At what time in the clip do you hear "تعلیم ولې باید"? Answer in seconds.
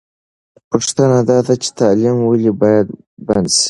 1.79-2.87